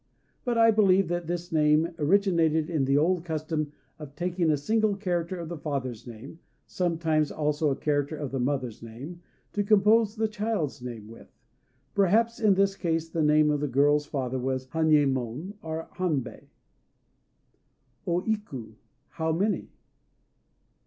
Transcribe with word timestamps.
But 0.43 0.57
I 0.57 0.71
believe 0.71 1.09
that 1.09 1.27
this 1.27 1.51
name 1.51 1.93
originated 1.99 2.71
in 2.71 2.85
the 2.85 2.97
old 2.97 3.23
custom 3.23 3.71
of 3.99 4.15
taking 4.15 4.49
a 4.49 4.57
single 4.57 4.95
character 4.95 5.37
of 5.39 5.47
the 5.47 5.59
father's 5.59 6.07
name 6.07 6.39
sometimes 6.65 7.31
also 7.31 7.69
a 7.69 7.75
character 7.75 8.17
of 8.17 8.31
the 8.31 8.39
mother's 8.39 8.81
name 8.81 9.21
to 9.53 9.63
compose 9.63 10.15
the 10.15 10.27
child's 10.27 10.81
name 10.81 11.07
with. 11.07 11.31
Perhaps 11.93 12.39
in 12.39 12.55
this 12.55 12.75
case 12.75 13.09
the 13.09 13.21
name 13.21 13.51
of 13.51 13.59
the 13.59 13.67
girl's 13.67 14.07
father 14.07 14.39
was 14.39 14.65
HANyémon, 14.69 15.53
or 15.61 15.87
HANbei. 15.97 16.45
O 18.07 18.21
Iku 18.23 18.73
"How 19.09 19.31
Many?" 19.31 19.69